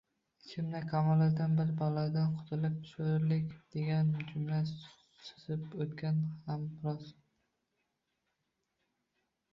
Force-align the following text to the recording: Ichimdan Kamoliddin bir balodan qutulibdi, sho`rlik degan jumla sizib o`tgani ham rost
Ichimdan 0.43 0.85
Kamoliddin 0.91 1.51
bir 1.57 1.73
balodan 1.81 2.31
qutulibdi, 2.37 2.89
sho`rlik 2.93 3.53
degan 3.75 4.09
jumla 4.31 4.63
sizib 4.71 5.69
o`tgani 5.85 6.33
ham 6.49 6.67
rost 6.87 7.21